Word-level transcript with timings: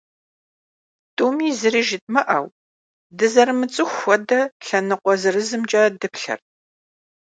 Тӏуми 1.15 1.49
зыри 1.59 1.81
жыдмыӏэу, 1.87 2.45
дызэрымыцӏыху 3.17 3.95
хуэдэ, 3.97 4.39
лъэныкъуэ 4.65 5.13
зырызымкӏэ 5.21 5.81
дыплъэрт. 5.99 6.45